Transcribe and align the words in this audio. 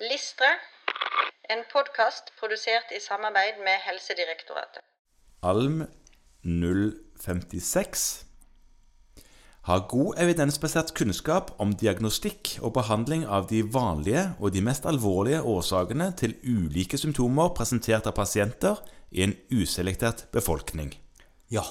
Listre, 0.00 0.48
en 1.48 1.62
podkast 1.72 2.28
produsert 2.36 2.90
i 2.92 2.98
samarbeid 3.00 3.62
med 3.64 3.80
Helsedirektoratet. 3.80 4.82
ALM 5.40 5.86
056 6.44 8.02
har 9.66 9.86
god 9.88 10.18
evidensbasert 10.20 10.92
kunnskap 10.98 11.54
om 11.64 11.72
diagnostikk 11.80 12.58
og 12.60 12.74
behandling 12.76 13.24
av 13.24 13.48
de 13.48 13.62
vanlige 13.64 14.26
og 14.36 14.52
de 14.52 14.60
mest 14.66 14.84
alvorlige 14.84 15.40
årsakene 15.40 16.10
til 16.20 16.34
ulike 16.44 17.00
symptomer 17.00 17.54
presentert 17.56 18.04
av 18.10 18.14
pasienter 18.18 18.82
i 19.16 19.24
en 19.24 19.32
uselektert 19.48 20.26
befolkning. 20.36 20.92
Ja. 21.48 21.64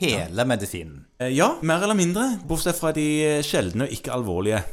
Hele 0.00 0.44
medisinen. 0.44 1.06
Eh, 1.20 1.30
Ja, 1.30 1.54
mer 1.62 1.86
eller 1.86 1.94
mindre, 1.94 2.26
bortsett 2.42 2.82
fra 2.82 2.90
de 2.90 3.06
sjeldne 3.46 3.86
og 3.86 3.94
ikke 3.94 4.12
alvorlige 4.12 4.64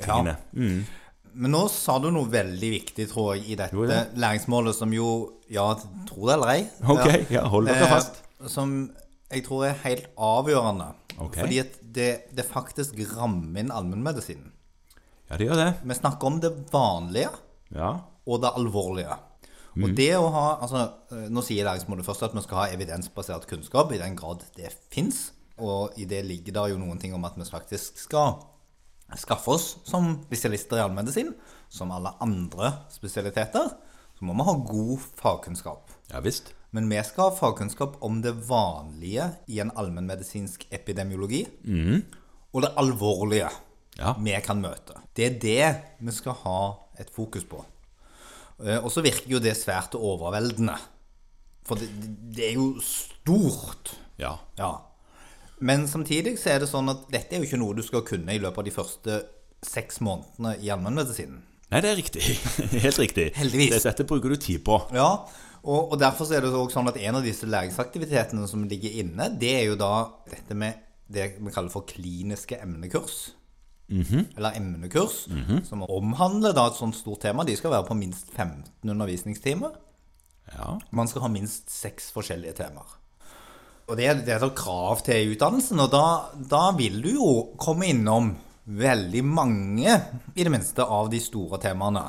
tingene. 0.00 0.38
Mm. 0.56 0.86
Men 1.34 1.52
nå 1.54 1.68
sa 1.70 1.98
du 2.02 2.08
noe 2.10 2.28
veldig 2.30 2.70
viktig, 2.72 3.06
tror 3.10 3.34
jeg, 3.36 3.44
i 3.52 3.56
dette 3.58 3.76
Jo, 3.76 3.84
ja. 3.88 4.04
læringsmålet, 4.14 4.74
som 4.76 4.92
jo 4.94 5.10
Ja, 5.50 5.68
tro 6.08 6.26
det 6.28 6.34
eller 6.36 6.52
ei. 6.54 6.64
Ok, 6.86 7.30
ja, 7.30 7.44
hold 7.50 7.66
dere 7.70 7.84
Eh, 7.86 7.90
fast. 7.90 8.20
Som 8.50 8.90
jeg 9.30 9.44
tror 9.46 9.64
er 9.68 9.76
helt 9.84 10.06
avgjørende. 10.16 10.92
Okay. 11.18 11.42
Fordi 11.42 11.58
at 11.62 11.74
det, 11.94 12.10
det 12.34 12.44
faktisk 12.46 12.94
rammer 13.16 13.60
inn 13.60 13.70
allmennmedisinen. 13.74 14.52
Ja, 15.30 15.36
det 15.38 15.46
gjør 15.46 15.58
det. 15.60 15.68
Vi 15.86 15.94
snakker 15.94 16.26
om 16.26 16.40
det 16.42 16.52
vanlige 16.72 17.30
Ja. 17.74 18.00
og 18.26 18.40
det 18.42 18.50
alvorlige. 18.56 19.16
Og 19.80 19.92
det 19.94 20.08
å 20.18 20.30
ha 20.34 20.46
altså, 20.60 20.80
eh, 21.14 21.28
Nå 21.30 21.42
sier 21.46 21.64
læringsmålet 21.64 22.04
først 22.04 22.24
at 22.26 22.34
vi 22.34 22.42
skal 22.42 22.58
ha 22.58 22.68
evidensbasert 22.74 23.46
kunnskap, 23.46 23.92
i 23.92 23.98
den 23.98 24.16
grad 24.16 24.42
det 24.56 24.72
fins. 24.90 25.30
Og 25.58 25.92
i 26.00 26.04
det 26.08 26.24
ligger 26.26 26.52
det 26.56 26.70
jo 26.72 26.78
noen 26.78 26.98
ting 26.98 27.14
om 27.14 27.24
at 27.24 27.36
vi 27.36 27.44
faktisk 27.46 27.98
skal 27.98 28.40
skaffe 29.18 29.50
oss 29.50 29.76
som 29.84 30.20
spesialister 30.26 30.76
i 30.78 30.84
allmedisin, 30.84 31.32
som 31.68 31.90
alle 31.90 32.12
andre 32.20 32.72
spesialiteter, 32.90 33.70
så 34.18 34.24
må 34.24 34.34
vi 34.36 34.44
ha 34.46 34.54
god 34.68 34.98
fagkunnskap. 35.16 35.90
Ja 36.12 36.20
visst. 36.20 36.52
Men 36.72 36.88
vi 36.88 37.00
skal 37.02 37.30
ha 37.30 37.36
fagkunnskap 37.36 37.96
om 38.06 38.20
det 38.22 38.32
vanlige 38.46 39.32
i 39.48 39.58
en 39.60 39.72
allmennmedisinsk 39.74 40.68
epidemiologi, 40.70 41.46
og 42.52 42.62
det 42.62 42.70
alvorlige 42.76 43.50
Ja. 43.98 44.12
vi 44.18 44.36
kan 44.44 44.60
møte. 44.62 44.94
Det 45.16 45.24
er 45.26 45.38
det 45.40 45.82
vi 46.00 46.12
skal 46.12 46.32
ha 46.44 46.74
et 46.98 47.10
fokus 47.10 47.44
på. 47.44 47.64
Eh, 48.64 48.78
Og 48.84 48.90
så 48.92 49.02
virker 49.02 49.26
jo 49.30 49.38
det 49.40 49.56
svært 49.56 49.94
overveldende. 49.94 50.76
For 51.64 51.74
det, 51.74 51.88
det 52.36 52.50
er 52.50 52.54
jo 52.54 52.80
stort. 52.80 53.94
Ja. 54.18 54.36
Ja. 54.58 54.70
Men 55.60 55.86
samtidig 55.88 56.38
så 56.40 56.54
er 56.54 56.62
det 56.64 56.68
sånn 56.70 56.88
at 56.92 57.06
dette 57.12 57.36
er 57.36 57.42
jo 57.42 57.48
ikke 57.50 57.60
noe 57.60 57.76
du 57.76 57.82
skal 57.84 58.02
kunne 58.08 58.32
i 58.34 58.40
løpet 58.40 58.58
av 58.62 58.64
de 58.68 58.72
første 58.74 59.18
seks 59.66 60.00
månedene 60.00 60.54
i 60.64 60.70
allmennmedisinen. 60.72 61.42
Nei, 61.70 61.80
det 61.84 61.90
er 61.92 61.98
riktig. 62.00 62.22
Helt 62.86 62.98
riktig. 62.98 63.26
Heldigvis. 63.36 63.74
Det- 63.76 63.82
Dette 63.90 64.06
bruker 64.08 64.32
du 64.32 64.36
tid 64.40 64.64
på. 64.66 64.78
Ja, 64.96 65.10
og, 65.60 65.92
og 65.92 65.98
derfor 66.00 66.24
så 66.26 66.38
er 66.38 66.40
det 66.46 66.50
også 66.56 66.78
sånn 66.78 66.88
at 66.90 66.96
en 66.98 67.18
av 67.20 67.26
disse 67.26 67.46
læringsaktivitetene 67.46 68.46
som 68.48 68.64
ligger 68.66 68.94
inne, 69.02 69.28
det 69.38 69.50
er 69.58 69.66
jo 69.68 69.76
da 69.78 69.90
dette 70.32 70.56
med 70.56 70.80
det 71.10 71.34
vi 71.42 71.52
kaller 71.52 71.70
for 71.74 71.84
kliniske 71.90 72.56
emnekurs. 72.64 73.20
Eller 73.90 74.54
emnekurs, 74.54 75.24
som 75.66 75.80
omhandler 75.90 76.52
da 76.54 76.68
et 76.70 76.76
sånt 76.78 76.94
stort 76.94 77.24
tema. 77.24 77.42
De 77.44 77.56
skal 77.58 77.72
være 77.74 77.88
på 77.88 77.96
minst 77.98 78.28
15 78.36 78.86
undervisningstimer. 78.94 79.72
Ja. 80.54 80.76
Man 80.94 81.10
skal 81.10 81.24
ha 81.26 81.30
minst 81.32 81.68
seks 81.74 82.08
forskjellige 82.14 82.54
temaer. 82.62 82.96
Og 83.90 83.96
det, 83.98 84.06
er- 84.06 84.22
det 84.26 84.36
er 84.36 84.48
krav 84.54 85.02
til 85.06 85.32
utdannelsen, 85.34 85.80
og 85.82 85.90
da, 85.90 86.04
da 86.50 86.70
vil 86.78 87.00
du 87.02 87.10
jo 87.16 87.30
komme 87.58 87.88
innom 87.90 88.32
veldig 88.70 89.22
mange, 89.26 89.96
i 90.38 90.44
det 90.46 90.50
minste, 90.54 90.84
av 90.86 91.08
de 91.10 91.18
store 91.22 91.58
temaene 91.62 92.04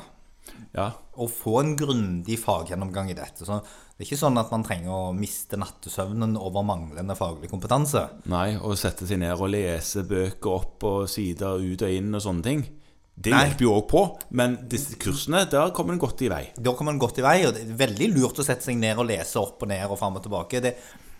ja. 0.72 0.86
Og 1.20 1.28
få 1.28 1.58
en 1.60 1.72
grundig 1.76 2.38
faggjennomgang 2.40 3.10
i 3.12 3.16
dette. 3.18 3.44
Så 3.44 3.58
det 3.60 4.00
er 4.00 4.06
ikke 4.06 4.16
sånn 4.22 4.38
at 4.40 4.48
man 4.54 4.62
trenger 4.64 4.88
å 4.94 5.10
miste 5.12 5.58
nattesøvnen 5.60 6.32
over 6.40 6.64
manglende 6.64 7.12
faglig 7.18 7.50
kompetanse. 7.52 8.06
Nei, 8.32 8.54
å 8.56 8.72
sette 8.78 9.04
seg 9.10 9.20
ned 9.20 9.34
og 9.36 9.50
lese 9.52 10.00
bøker 10.08 10.54
opp 10.54 10.86
og 10.88 11.10
sider 11.12 11.60
ut 11.60 11.84
og 11.84 11.92
inn 11.98 12.08
og 12.16 12.24
sånne 12.24 12.46
ting. 12.46 12.64
Det 13.12 13.34
Nei. 13.34 13.42
hjelper 13.44 13.66
jo 13.66 13.74
òg 13.76 13.84
på, 13.92 14.02
men 14.40 14.56
disse 14.72 14.96
kursene, 15.02 15.44
der 15.52 15.74
kommer 15.76 15.92
en 15.92 16.00
godt 16.00 16.24
i 16.24 16.30
vei. 16.32 16.46
Da 16.56 16.72
kommer 16.78 16.94
en 16.96 17.02
godt 17.02 17.20
i 17.20 17.26
vei, 17.26 17.36
og 17.44 17.52
det 17.58 17.66
er 17.66 17.76
veldig 17.84 18.08
lurt 18.16 18.40
å 18.40 18.46
sette 18.48 18.64
seg 18.70 18.80
ned 18.80 18.96
og 19.02 19.10
lese 19.12 19.36
opp 19.42 19.60
og 19.66 19.68
ned 19.74 19.84
og 19.92 19.98
fram 20.00 20.16
og 20.16 20.24
tilbake. 20.24 20.62
Det, 20.64 20.72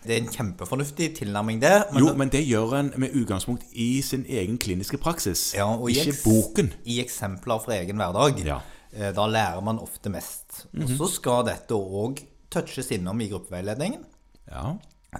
det 0.04 0.14
er 0.16 0.20
en 0.22 0.28
kjempefornuftig 0.32 1.10
tilnærming, 1.16 1.60
det. 1.62 1.84
Men 1.92 2.02
Jo, 2.02 2.14
men 2.18 2.28
det 2.32 2.42
gjør 2.46 2.74
en 2.78 2.92
med 2.96 3.14
utgangspunkt 3.14 3.64
i 3.72 4.02
sin 4.02 4.24
egen 4.28 4.58
kliniske 4.58 4.98
praksis, 4.98 5.54
Ja, 5.54 5.66
og 5.76 5.90
ikke 5.90 6.16
boken. 6.24 6.72
I 6.84 7.00
eksempler 7.00 7.60
fra 7.62 7.76
egen 7.78 7.96
hverdag. 7.96 8.42
Ja. 8.44 8.60
Eh, 8.92 9.12
Da 9.14 9.26
lærer 9.26 9.60
man 9.62 9.78
ofte 9.78 10.10
mest. 10.10 10.66
Og 10.74 10.88
så 10.88 11.08
skal 11.12 11.44
dette 11.46 11.74
òg 11.74 12.22
touches 12.50 12.90
innom 12.90 13.20
i 13.20 13.28
gruppeveiledningen. 13.28 14.04
Ja. 14.50 14.76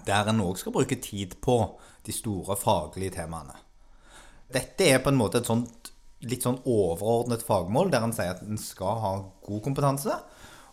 der 0.07 0.29
en 0.29 0.41
òg 0.41 0.57
skal 0.59 0.73
bruke 0.73 0.97
tid 1.01 1.35
på 1.43 1.79
de 2.07 2.13
store 2.13 2.57
faglige 2.57 3.11
temaene. 3.11 3.55
Dette 4.53 4.87
er 4.89 4.99
på 4.99 5.09
en 5.13 5.17
måte 5.19 5.39
et 5.39 5.47
sånt 5.47 5.91
litt 6.23 6.43
sånn 6.43 6.61
overordnet 6.65 7.43
fagmål, 7.43 7.91
der 7.91 8.05
en 8.07 8.13
sier 8.13 8.31
at 8.37 8.43
en 8.43 8.59
skal 8.59 9.01
ha 9.03 9.13
god 9.47 9.63
kompetanse. 9.63 10.15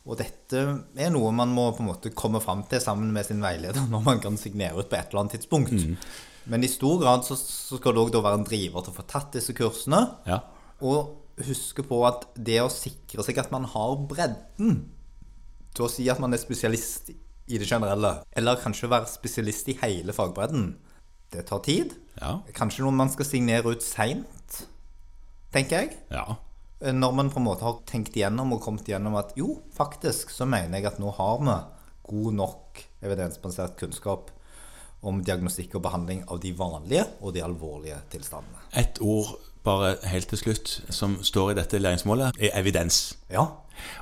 Og 0.08 0.18
dette 0.20 0.62
er 0.96 1.12
noe 1.14 1.32
man 1.36 1.52
må 1.54 1.70
på 1.76 1.84
en 1.84 1.90
måte 1.92 2.14
komme 2.16 2.42
fram 2.44 2.64
til 2.72 2.82
sammen 2.82 3.12
med 3.14 3.28
sin 3.28 3.44
veileder 3.44 3.90
når 3.92 4.04
man 4.06 4.22
kan 4.24 4.40
signere 4.40 4.80
ut 4.80 4.90
på 4.90 4.98
et 4.98 5.12
eller 5.12 5.26
annet 5.26 5.38
tidspunkt. 5.38 5.76
Men 6.50 6.64
i 6.66 6.72
stor 6.72 7.02
grad 7.02 7.26
så, 7.28 7.38
så 7.38 7.78
skal 7.78 7.94
det 7.94 8.06
òg 8.06 8.16
være 8.24 8.40
en 8.40 8.48
driver 8.48 8.86
til 8.86 8.94
å 8.94 8.98
få 8.98 9.06
tatt 9.10 9.36
disse 9.36 9.54
kursene. 9.58 10.02
Ja. 10.30 10.40
Og 10.82 11.44
huske 11.46 11.84
på 11.88 12.02
at 12.08 12.26
det 12.36 12.58
å 12.64 12.72
sikre 12.74 13.24
seg 13.26 13.38
at 13.40 13.52
man 13.54 13.68
har 13.70 14.00
bredden 14.10 14.82
til 15.76 15.86
å 15.86 15.92
si 15.92 16.08
at 16.12 16.20
man 16.22 16.34
er 16.34 16.42
spesialist 16.42 17.12
i 17.50 17.58
det 17.58 17.68
generelle, 17.70 18.20
eller 18.38 18.60
kanskje 18.62 18.90
være 18.92 19.10
spesialist 19.10 19.72
i 19.72 19.78
hele 19.82 20.14
fagbredden, 20.14 20.74
det 21.34 21.46
tar 21.50 21.62
tid. 21.66 21.96
Ja. 22.20 22.40
Kanskje 22.58 22.86
noe 22.86 22.94
man 22.98 23.10
skal 23.14 23.26
signere 23.26 23.74
ut 23.74 23.86
seint, 23.86 24.60
tenker 25.54 25.84
jeg. 25.84 25.98
Ja. 26.14 26.38
Når 26.80 27.12
man 27.12 27.30
på 27.32 27.42
en 27.42 27.48
måte 27.50 27.66
har 27.68 27.82
tenkt 27.90 28.16
igjennom 28.16 28.54
og 28.56 28.62
kommet 28.64 28.88
igjennom 28.88 29.18
at 29.20 29.34
jo, 29.36 29.58
faktisk 29.76 30.32
så 30.32 30.48
mener 30.48 30.80
jeg 30.80 30.88
at 30.94 31.00
nå 31.02 31.12
har 31.18 31.42
vi 31.44 31.56
god 32.10 32.38
nok 32.38 32.84
evidensbasert 33.04 33.76
kunnskap 33.80 34.32
om 35.04 35.20
diagnostikk 35.24 35.76
og 35.76 35.84
behandling 35.84 36.24
av 36.32 36.40
de 36.44 36.54
vanlige 36.56 37.06
og 37.20 37.36
de 37.36 37.44
alvorlige 37.44 38.00
tilstandene. 38.12 38.64
Et 38.80 39.00
ord 39.04 39.36
bare 39.64 39.96
helt 40.08 40.30
til 40.32 40.40
slutt 40.40 40.74
som 40.96 41.18
står 41.24 41.52
i 41.52 41.58
dette 41.60 41.80
læringsmålet, 41.82 42.40
er 42.40 42.56
evidens. 42.60 43.18
Ja, 43.32 43.46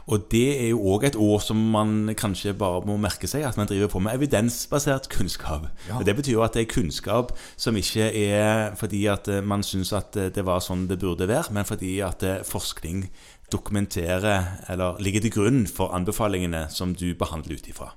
Og 0.08 0.28
det 0.32 0.46
er 0.62 0.70
jo 0.72 0.82
òg 0.94 1.08
et 1.10 1.20
ord 1.20 1.42
som 1.44 1.60
man 1.74 2.14
kanskje 2.18 2.56
bare 2.58 2.84
må 2.88 2.98
merke 3.02 3.28
seg, 3.30 3.46
at 3.48 3.58
man 3.60 3.70
driver 3.70 3.92
på 3.92 4.02
med 4.04 4.16
evidensbasert 4.16 5.10
kunnskap. 5.14 5.68
Ja. 5.90 6.00
Og 6.00 6.06
Det 6.06 6.16
betyr 6.16 6.38
jo 6.38 6.44
at 6.46 6.54
det 6.54 6.66
er 6.66 6.74
kunnskap 6.74 7.34
som 7.56 7.76
ikke 7.76 8.10
er 8.12 8.76
fordi 8.76 9.06
at 9.12 9.28
eh, 9.28 9.44
man 9.44 9.64
syns 9.64 9.94
at 9.94 10.16
eh, 10.16 10.32
det 10.34 10.46
var 10.46 10.64
sånn 10.64 10.88
det 10.88 11.00
burde 11.02 11.28
være, 11.28 11.54
men 11.54 11.68
fordi 11.68 12.00
at 12.06 12.24
eh, 12.24 12.44
forskning 12.48 13.08
dokumenterer 13.52 14.68
eller 14.70 15.00
ligger 15.00 15.24
til 15.24 15.32
grunn 15.32 15.64
for 15.68 15.96
anbefalingene 15.96 16.68
som 16.74 16.96
du 16.96 17.14
behandler 17.16 17.60
ut 17.60 17.72
ifra. 17.72 17.94